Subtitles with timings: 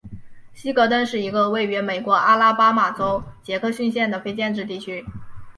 [0.55, 5.05] 希格登是一个位于美国阿拉巴马州杰克逊县的非建制地区。